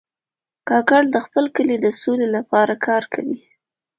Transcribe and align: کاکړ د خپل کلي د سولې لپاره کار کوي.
کاکړ 0.69 1.01
د 1.11 1.17
خپل 1.25 1.45
کلي 1.55 1.75
د 1.81 1.87
سولې 2.01 2.27
لپاره 2.35 2.73
کار 2.87 3.03
کوي. 3.13 3.39